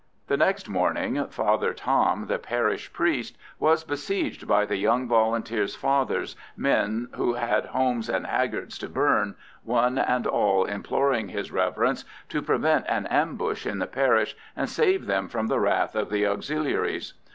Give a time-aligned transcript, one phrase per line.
[0.29, 6.35] The next morning Father Tom, the parish priest, was besieged by the young Volunteers' fathers,
[6.57, 12.41] men who had homes and haggards to burn, one and all imploring his reverence to
[12.41, 16.25] prevent an ambush in the parish, and to save them from the wrath of the
[16.25, 17.13] Auxiliaries.